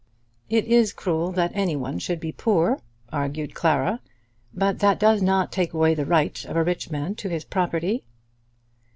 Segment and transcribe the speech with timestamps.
[0.49, 2.79] "It is cruel that any one should be poor,"
[3.11, 4.01] argued Clara;
[4.51, 8.03] "but that does not take away the right of a rich man to his property."